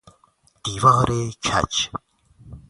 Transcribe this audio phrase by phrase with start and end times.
[0.65, 1.09] دیوار
[1.43, 1.73] کج